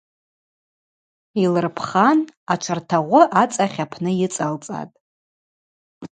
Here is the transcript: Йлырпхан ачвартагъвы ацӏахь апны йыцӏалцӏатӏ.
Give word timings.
Йлырпхан 1.41 2.19
ачвартагъвы 2.53 3.21
ацӏахь 3.41 3.79
апны 3.85 4.11
йыцӏалцӏатӏ. 4.15 4.95